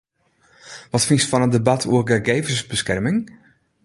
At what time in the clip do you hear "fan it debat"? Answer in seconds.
1.29-1.83